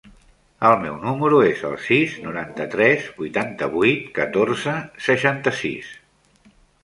El 0.69 0.77
meu 0.83 0.95
número 1.01 1.41
es 1.49 1.59
el 1.67 1.75
sis, 1.87 2.15
noranta-tres, 2.23 3.05
vuitanta-vuit, 3.19 4.09
catorze, 4.17 4.75
seixanta-sis. 5.11 5.93